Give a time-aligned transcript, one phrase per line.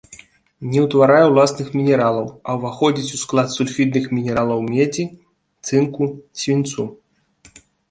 [0.69, 5.05] Не ўтварае ўласных мінералаў, а ўваходзіць у склад сульфідных мінералаў медзі,
[5.69, 6.03] цынку,
[6.43, 6.91] свінцу.